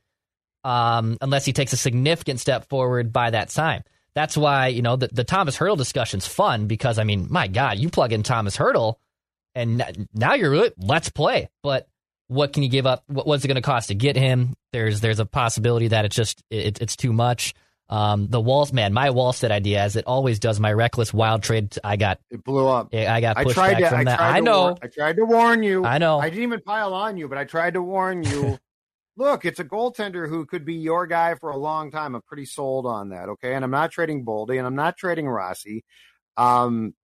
[0.63, 3.83] um, unless he takes a significant step forward by that time.
[4.15, 7.77] That's why, you know, the, the Thomas Hertl discussion's fun because, I mean, my God,
[7.77, 8.95] you plug in Thomas Hertl,
[9.55, 11.49] and now you're really, let's play.
[11.61, 11.87] But
[12.29, 13.03] what can you give up?
[13.07, 14.53] What, what's it going to cost to get him?
[14.71, 17.53] There's there's a possibility that it's just it, it's too much.
[17.89, 21.75] Um, the walls, man, my Wallstedt idea, as it always does, my reckless wild trade,
[21.83, 22.93] I got it blew up.
[22.93, 24.19] I got pushed I tried back to, from I that.
[24.21, 24.61] I know.
[24.61, 25.83] War- I tried to warn you.
[25.83, 26.19] I know.
[26.19, 28.59] I didn't even pile on you, but I tried to warn you.
[29.19, 32.15] look, it's a goaltender who could be your guy for a long time.
[32.15, 33.29] I'm pretty sold on that.
[33.29, 33.53] Okay.
[33.53, 35.83] And I'm not trading Boldy and I'm not trading Rossi.
[36.37, 36.95] Um,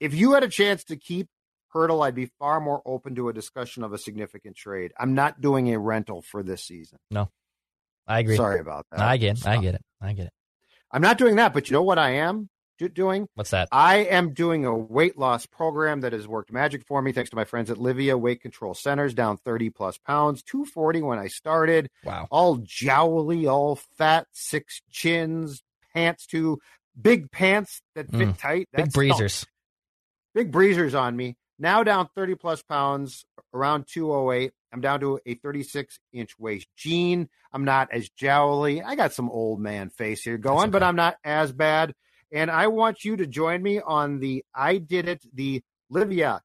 [0.00, 1.28] if you had a chance to keep
[1.74, 4.92] Hertl, I'd be far more open to a discussion of a significant trade.
[4.98, 6.98] I'm not doing a rental for this season.
[7.10, 7.30] No,
[8.06, 8.36] I agree.
[8.36, 9.00] Sorry about that.
[9.00, 9.46] I get it.
[9.46, 9.82] I get it.
[10.00, 10.32] I get it.
[10.90, 12.48] I'm not doing that, but you know what I am?
[12.88, 13.28] doing?
[13.34, 13.68] What's that?
[13.70, 17.36] I am doing a weight loss program that has worked magic for me thanks to
[17.36, 21.90] my friends at Livea Weight Control Centers, down 30 plus pounds, 240 when I started.
[22.04, 22.26] Wow.
[22.30, 25.62] All jowly, all fat, six chins,
[25.94, 26.58] pants too,
[27.00, 28.38] big pants that fit mm.
[28.38, 28.68] tight.
[28.72, 29.46] That's big breezers.
[30.34, 31.36] Big breezers on me.
[31.60, 34.52] Now down 30 plus pounds, around 208.
[34.72, 37.28] I'm down to a 36 inch waist jean.
[37.52, 38.82] I'm not as jowly.
[38.82, 40.70] I got some old man face here going, okay.
[40.70, 41.94] but I'm not as bad.
[42.32, 46.40] And I want you to join me on the I Did It, the Livea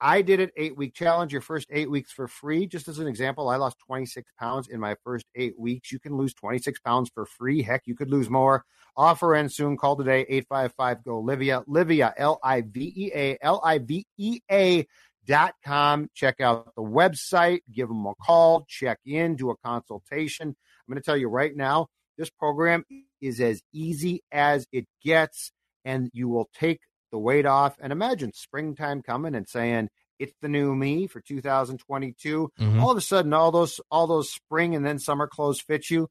[0.00, 1.32] I Did It eight week challenge.
[1.32, 2.66] Your first eight weeks for free.
[2.66, 5.92] Just as an example, I lost 26 pounds in my first eight weeks.
[5.92, 7.62] You can lose 26 pounds for free.
[7.62, 8.64] Heck, you could lose more.
[8.96, 9.76] Offer ends soon.
[9.76, 11.64] Call today 855 GO Livea.
[11.66, 14.86] Livea, L I V E A, L I V E A
[15.26, 16.08] dot com.
[16.14, 20.48] Check out the website, give them a call, check in, do a consultation.
[20.48, 22.84] I'm going to tell you right now, this program
[23.20, 25.52] is as easy as it gets,
[25.84, 27.76] and you will take the weight off.
[27.80, 32.50] And imagine springtime coming and saying, it's the new me for 2022.
[32.60, 32.80] Mm-hmm.
[32.80, 36.08] All of a sudden, all those all those spring and then summer clothes fit you.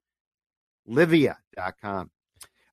[0.90, 2.10] Livea.com.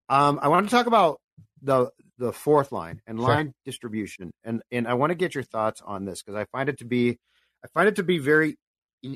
[0.08, 1.20] Um, I want to talk about
[1.62, 3.54] the the fourth line and line sure.
[3.66, 6.78] distribution, and and I want to get your thoughts on this because I find it
[6.78, 7.18] to be
[7.62, 8.56] I find it to be very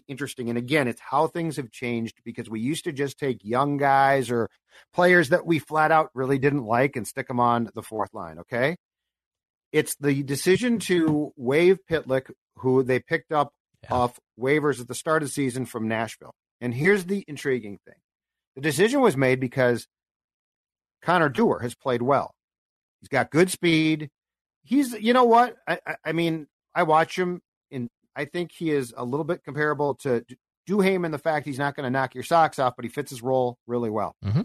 [0.06, 0.50] interesting.
[0.50, 4.30] And again, it's how things have changed because we used to just take young guys
[4.30, 4.50] or
[4.92, 8.38] players that we flat out really didn't like and stick them on the fourth line.
[8.40, 8.76] Okay.
[9.72, 13.52] It's the decision to waive Pitlick, who they picked up
[13.84, 13.94] yeah.
[13.94, 16.34] off waivers at the start of the season from Nashville.
[16.60, 17.96] And here's the intriguing thing
[18.54, 19.86] the decision was made because
[21.02, 22.34] Connor Dewar has played well.
[23.00, 24.10] He's got good speed.
[24.62, 25.56] He's, you know what?
[25.66, 29.42] I, I, I mean, I watch him and I think he is a little bit
[29.42, 30.24] comparable to
[30.68, 33.10] Duhaime in the fact he's not going to knock your socks off, but he fits
[33.10, 34.14] his role really well.
[34.24, 34.42] Mm-hmm.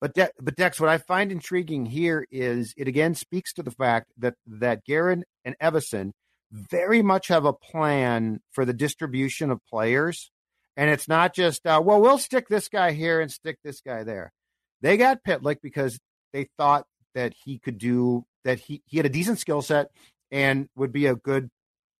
[0.00, 3.70] But De- but Dex, what I find intriguing here is it again speaks to the
[3.70, 6.12] fact that that Guerin and Evason
[6.52, 10.30] very much have a plan for the distribution of players,
[10.76, 14.04] and it's not just uh, well we'll stick this guy here and stick this guy
[14.04, 14.32] there.
[14.82, 15.98] They got Pitlick because
[16.32, 18.58] they thought that he could do that.
[18.58, 19.88] He he had a decent skill set
[20.30, 21.48] and would be a good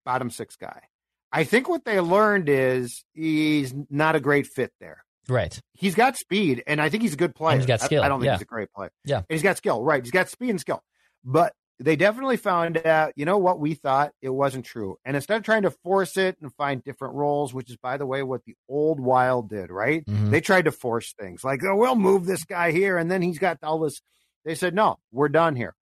[0.05, 0.83] bottom six guy.
[1.31, 5.03] I think what they learned is he's not a great fit there.
[5.29, 5.59] Right.
[5.73, 7.53] He's got speed, and I think he's a good player.
[7.53, 8.01] And he's got skill.
[8.01, 8.33] I, I don't think yeah.
[8.33, 8.91] he's a great player.
[9.05, 9.17] Yeah.
[9.17, 9.83] And he's got skill.
[9.83, 10.03] Right.
[10.03, 10.81] He's got speed and skill.
[11.23, 14.97] But they definitely found out, you know what, we thought it wasn't true.
[15.05, 18.05] And instead of trying to force it and find different roles, which is, by the
[18.05, 20.03] way, what the old Wild did, right?
[20.05, 20.31] Mm-hmm.
[20.31, 22.97] They tried to force things like, oh, we'll move this guy here.
[22.97, 24.01] And then he's got all this.
[24.43, 25.75] They said, no, we're done here.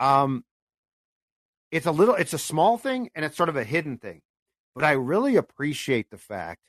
[0.00, 0.44] Um,
[1.70, 4.20] it's a little, it's a small thing and it's sort of a hidden thing.
[4.74, 6.60] But I really appreciate the fact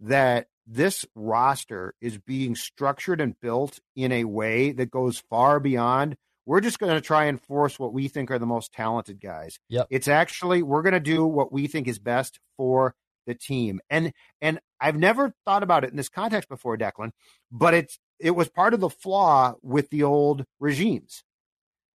[0.00, 6.16] that this roster is being structured and built in a way that goes far beyond.
[6.46, 9.58] We're just going to try and force what we think are the most talented guys.
[9.68, 9.86] Yep.
[9.90, 12.94] It's actually, we're going to do what we think is best for
[13.26, 13.80] the team.
[13.90, 17.10] And and I've never thought about it in this context before, Declan,
[17.50, 21.24] but it's it was part of the flaw with the old regimes.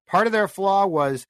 [0.07, 1.27] Part of their flaw was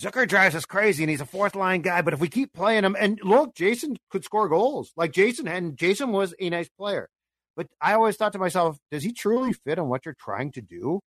[0.00, 2.84] Zucker drives us crazy and he's a fourth line guy, but if we keep playing
[2.84, 4.92] him and look, Jason could score goals.
[4.96, 7.08] Like Jason and Jason was a nice player.
[7.56, 10.60] But I always thought to myself, does he truly fit on what you're trying to
[10.60, 11.00] do?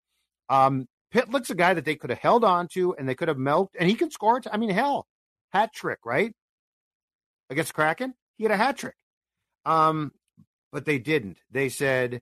[0.49, 3.37] Um, Pitlick's a guy that they could have held on to and they could have
[3.37, 4.39] milked, and he can score.
[4.39, 5.05] T- I mean, hell,
[5.51, 6.33] hat trick, right?
[7.49, 8.95] Against Kraken, he had a hat trick.
[9.65, 10.11] Um,
[10.71, 11.39] but they didn't.
[11.51, 12.21] They said,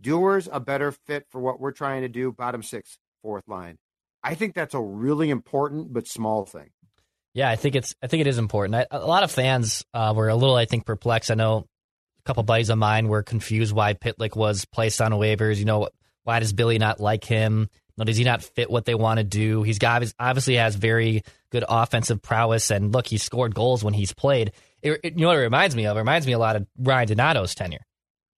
[0.00, 3.76] Dewar's a better fit for what we're trying to do, bottom six, fourth line.
[4.22, 6.70] I think that's a really important but small thing.
[7.34, 8.74] Yeah, I think it's I think it is important.
[8.74, 11.30] I, a lot of fans uh, were a little, I think, perplexed.
[11.30, 11.66] I know
[12.18, 15.56] a couple buddies of mine were confused why Pitlick was placed on waivers.
[15.56, 15.88] You know,
[16.24, 17.68] why does Billy not like him?
[17.96, 19.62] No, does he not fit what they want to do?
[19.62, 24.12] He's got obviously has very good offensive prowess, and look, he scored goals when he's
[24.12, 24.52] played.
[24.82, 25.96] It, it, you know what it reminds me of?
[25.96, 27.84] It reminds me a lot of Ryan Donato's tenure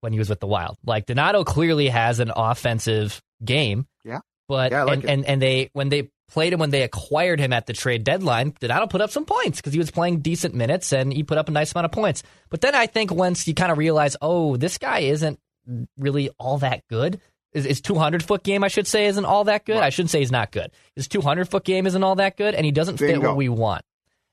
[0.01, 0.77] when he was with the Wild.
[0.85, 3.87] Like Donato clearly has an offensive game.
[4.05, 4.21] Yeah.
[4.49, 7.53] But yeah, like and, and and they when they played him when they acquired him
[7.53, 10.93] at the trade deadline, Donato put up some points because he was playing decent minutes
[10.93, 12.23] and he put up a nice amount of points.
[12.51, 15.39] But then I think once you kind of realize, oh, this guy isn't
[15.99, 17.21] really all that good.
[17.53, 19.77] His 200 foot game, I should say, isn't all that good.
[19.77, 19.85] Right.
[19.85, 20.73] I shouldn't say he's not good.
[20.97, 23.21] His 200 foot game isn't all that good, and he doesn't Bingo.
[23.21, 23.85] fit what we want.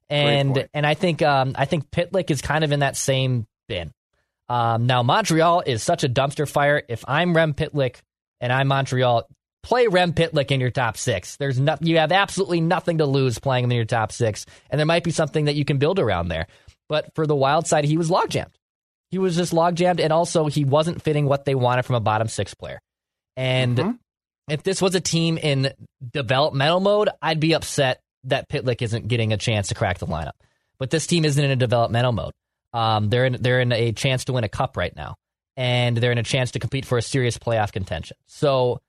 [0.09, 3.93] And and I think um, I think Pitlick is kind of in that same bin.
[4.49, 6.81] Um, now Montreal is such a dumpster fire.
[6.89, 7.97] If I'm Rem Pitlick
[8.41, 9.29] and I'm Montreal,
[9.63, 11.37] play Rem Pitlick in your top six.
[11.37, 14.79] There's no, you have absolutely nothing to lose playing him in your top six, and
[14.79, 16.47] there might be something that you can build around there.
[16.89, 18.57] But for the Wild side, he was log jammed.
[19.09, 22.01] He was just log jammed, and also he wasn't fitting what they wanted from a
[22.01, 22.79] bottom six player.
[23.35, 23.91] And mm-hmm.
[24.49, 25.73] if this was a team in
[26.11, 30.33] developmental mode, I'd be upset that Pitlick isn't getting a chance to crack the lineup.
[30.77, 32.33] But this team isn't in a developmental mode.
[32.73, 35.15] Um, they're in they're in a chance to win a cup right now,
[35.57, 38.17] and they're in a chance to compete for a serious playoff contention.
[38.27, 38.79] So,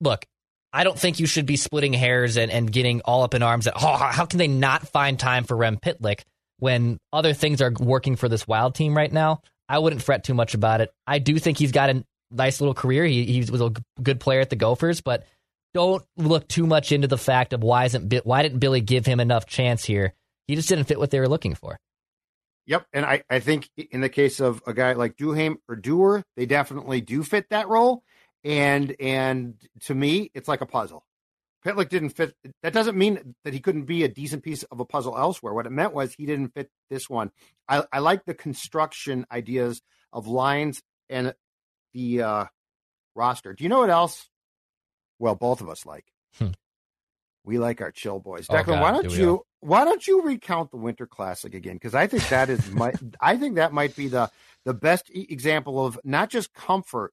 [0.00, 0.24] look,
[0.72, 3.66] I don't think you should be splitting hairs and, and getting all up in arms
[3.66, 6.22] at oh, how can they not find time for Rem Pitlick
[6.60, 9.40] when other things are working for this wild team right now.
[9.68, 10.92] I wouldn't fret too much about it.
[11.06, 13.04] I do think he's got a nice little career.
[13.04, 15.26] He, he was a good player at the Gophers, but
[15.74, 19.20] don't look too much into the fact of why isn't why didn't Billy give him
[19.20, 20.14] enough chance here?
[20.46, 21.78] He just didn't fit what they were looking for.
[22.66, 26.22] Yep, and I, I think in the case of a guy like Duhaime or Dewar,
[26.36, 28.02] they definitely do fit that role.
[28.44, 31.04] And and to me, it's like a puzzle.
[31.64, 32.34] Pitlick didn't fit.
[32.62, 35.52] That doesn't mean that he couldn't be a decent piece of a puzzle elsewhere.
[35.52, 37.30] What it meant was he didn't fit this one.
[37.68, 41.34] I, I like the construction ideas of lines and
[41.92, 42.44] the uh,
[43.14, 43.52] roster.
[43.52, 44.28] Do you know what else?
[45.18, 46.06] Well, both of us like.
[46.38, 46.48] Hmm.
[47.44, 48.46] We like our chill boys.
[48.48, 49.46] Oh, Declan, God, why don't do you all?
[49.60, 51.74] why don't you recount the Winter Classic again?
[51.74, 54.30] Because I think that is my I think that might be the
[54.64, 57.12] the best example of not just comfort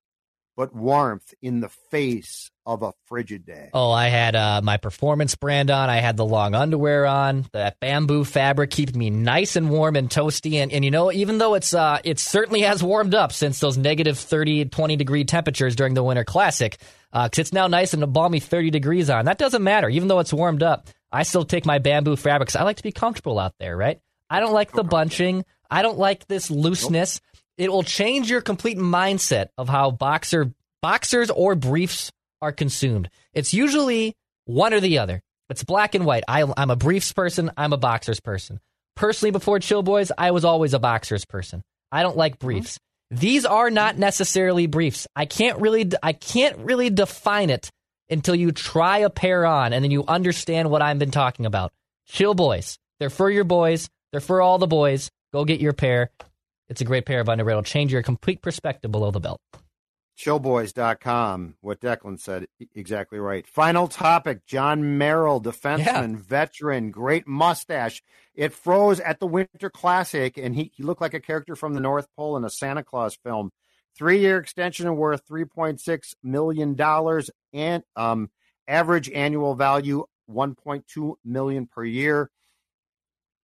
[0.57, 3.69] but warmth in the face of a frigid day.
[3.73, 5.89] Oh, I had uh, my performance brand on.
[5.89, 7.45] I had the long underwear on.
[7.53, 10.55] That bamboo fabric keeping me nice and warm and toasty.
[10.55, 13.77] And, and you know, even though it's uh, it certainly has warmed up since those
[13.77, 16.77] negative 30, 20 degree temperatures during the Winter Classic,
[17.11, 19.25] because uh, it's now nice and a balmy 30 degrees on.
[19.25, 19.87] That doesn't matter.
[19.87, 22.83] Even though it's warmed up, I still take my bamboo fabric because I like to
[22.83, 24.01] be comfortable out there, right?
[24.29, 25.45] I don't like the bunching.
[25.69, 27.21] I don't like this looseness.
[27.21, 27.36] Nope.
[27.57, 33.09] It will change your complete mindset of how boxer boxers or briefs are consumed.
[33.33, 34.15] It's usually
[34.45, 35.21] one or the other.
[35.49, 36.23] It's black and white.
[36.27, 37.51] I, am a briefs person.
[37.57, 38.59] I'm a boxers person.
[38.95, 41.63] Personally, before Chill Boys, I was always a boxers person.
[41.91, 42.77] I don't like briefs.
[42.77, 43.19] Mm-hmm.
[43.19, 45.07] These are not necessarily briefs.
[45.15, 47.71] I can't really, I can't really define it
[48.09, 51.71] until you try a pair on and then you understand what I've been talking about.
[52.07, 52.77] Chill Boys.
[52.99, 53.89] They're for your boys.
[54.11, 55.09] They're for all the boys.
[55.31, 56.09] Go get your pair.
[56.69, 57.51] It's a great pair of underwear.
[57.51, 59.39] It'll change your complete perspective below the belt.
[60.17, 61.55] Chillboys.com.
[61.61, 63.45] What Declan said, exactly right.
[63.45, 66.21] Final topic Jon Merrill, defenseman, yeah.
[66.27, 68.01] veteran, great mustache.
[68.33, 71.79] It froze at the Winter Classic, and he, he looked like a character from the
[71.79, 73.51] North Pole in a Santa Claus film.
[73.95, 76.75] Three year extension worth $3.6 million
[77.53, 78.29] and um,
[78.67, 82.29] average annual value 1.2 million per year.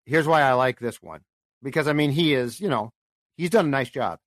[0.06, 1.22] Here's why I like this one
[1.62, 2.92] because, I mean, he is, you know,
[3.38, 4.20] he's done a nice job.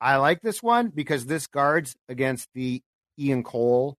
[0.00, 2.82] I like this one because this guards against the
[3.18, 3.96] Ian Cole.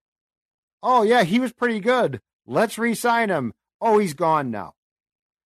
[0.82, 2.22] Oh, yeah, he was pretty good.
[2.47, 3.53] Let's re sign him.
[3.82, 4.74] Oh, he's gone now.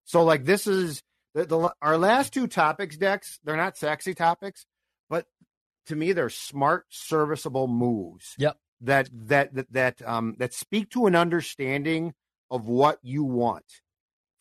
[0.06, 1.02] So, like, this is
[1.34, 3.40] the, the, our last two topics, Dex.
[3.44, 4.66] They're not sexy topics,
[5.10, 5.26] but
[5.88, 8.36] to me, they're smart, serviceable moves.
[8.38, 8.58] Yep.
[8.82, 12.14] That that that that um that speak to an understanding
[12.52, 13.64] of what you want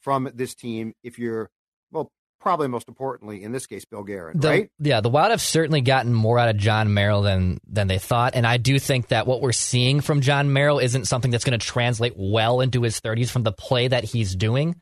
[0.01, 0.95] from this team.
[1.05, 1.49] If you're
[1.93, 2.11] well,
[2.43, 4.71] probably most importantly in this case, Bill Guerin, the, right?
[4.79, 8.35] Yeah, the Wild have certainly gotten more out of Jon Merrill than than they thought,
[8.35, 11.59] and I do think that what we're seeing from Jon Merrill isn't something that's going
[11.59, 14.75] to translate well into his 30s from the play that he's doing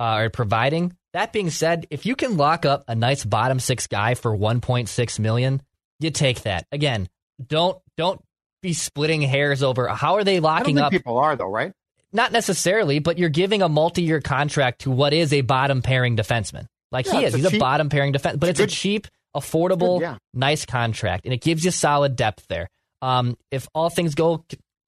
[0.00, 0.94] uh, or providing.
[1.12, 5.18] That being said, if you can lock up a nice bottom six guy for 1.6
[5.18, 5.62] million,
[6.00, 6.66] you take that.
[6.72, 7.08] Again,
[7.44, 8.20] don't don't
[8.62, 10.90] be splitting hairs over how are they locking up.
[10.90, 11.72] People are though, right?
[12.12, 16.66] Not necessarily, but you're giving a multi-year contract to what is a bottom pairing defenseman.
[16.92, 18.72] Like Yeah, he is, a he's cheap- a bottom pairing defense, but it's, good- a
[18.72, 20.16] cheap, affordable, good, yeah.
[20.34, 22.68] nice contract, and it gives you solid depth there.
[23.02, 24.44] Um, if all things go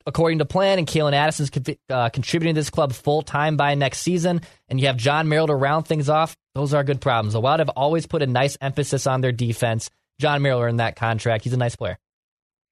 [0.06, 1.50] according to plan, and Calen Addison's
[1.90, 5.48] uh, contributing to this club full time by next season, and you have Jon Merrill
[5.48, 7.34] to round things off, those are good problems.
[7.34, 9.90] The Wild have always put a nice emphasis on their defense.
[10.18, 11.44] Jon Merrill earned that contract.
[11.44, 11.98] He's a nice player.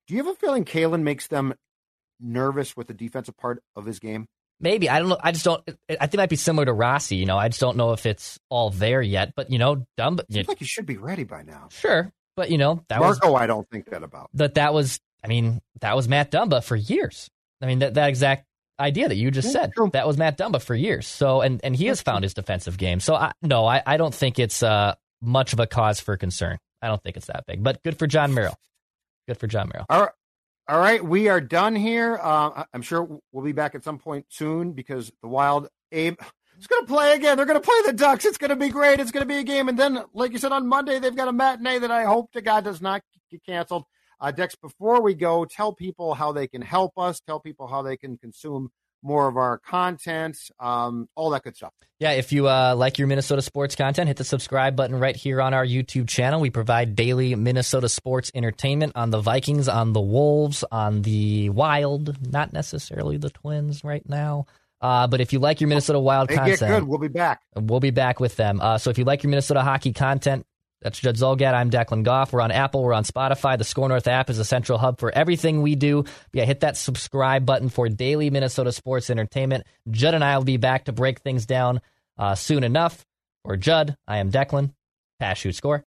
[0.08, 1.52] Do you have a feeling Calen makes them
[2.18, 4.26] nervous with the defensive part of his game?
[4.60, 5.18] Maybe I don't know.
[5.22, 5.62] I just don't.
[5.88, 7.16] I think it might be similar to Rossi.
[7.16, 9.34] You know, I just don't know if it's all there yet.
[9.36, 10.18] But you know, dumb.
[10.30, 11.68] Seems like he should be ready by now.
[11.70, 14.30] Sure, but you know that was Marco, I don't think that about.
[14.34, 14.54] that.
[14.54, 14.98] That was.
[15.24, 17.28] I mean, that was Matt Dumba for years.
[17.60, 18.44] I mean, that that exact
[18.78, 19.72] idea that you just Yeah, said.
[19.74, 19.90] true.
[19.92, 21.06] That was Matt Dumba for years.
[21.06, 23.00] So, and and he has found his defensive game.
[23.00, 26.58] So, I, no, I, I don't think it's uh much of a cause for concern.
[26.82, 27.62] I don't think it's that big.
[27.62, 28.54] But good for Jon Merrill.
[29.26, 29.86] Good for Jon Merrill.
[29.90, 30.10] All right.
[30.68, 32.18] All right, we are done here.
[32.20, 36.18] Uh, I'm sure we'll be back at some point soon because the Wild Abe
[36.58, 37.36] is going to play again.
[37.36, 38.24] They're going to play the Ducks.
[38.24, 38.98] It's going to be great.
[38.98, 41.28] It's going to be a game, and then, like you said, on Monday they've got
[41.28, 43.84] a matinee that I hope to God does not get canceled.
[44.20, 47.20] Uh, Dex, before we go, tell people how they can help us.
[47.20, 48.72] Tell people how they can consume
[49.06, 50.36] more of our content.
[50.58, 51.72] Um, all that good stuff.
[51.98, 55.40] Yeah, if you uh, like your Minnesota sports content, hit the subscribe button right here
[55.40, 56.40] on our YouTube channel.
[56.40, 62.30] We provide daily Minnesota sports entertainment on the Vikings, on the Wolves, on the Wild,
[62.30, 64.46] not necessarily the Twins right now.
[64.80, 66.82] Uh, but if you like your Minnesota Wild They content, get good.
[66.84, 67.40] We'll be back.
[67.54, 68.60] We'll be back with them.
[68.60, 70.44] Uh, so if you like your Minnesota hockey content,
[70.86, 71.52] that's Judd Zulgad.
[71.52, 72.32] I'm Declan Goff.
[72.32, 72.84] We're on Apple.
[72.84, 73.58] We're on Spotify.
[73.58, 76.04] The SKOR North app is a central hub for everything we do.
[76.32, 79.66] Yeah, hit that subscribe button for daily Minnesota sports entertainment.
[79.90, 81.80] Judd and I will be back to break things down
[82.16, 83.04] uh, soon enough.
[83.44, 84.74] For Judd, I am Declan.
[85.18, 85.84] Pass, shoot, score.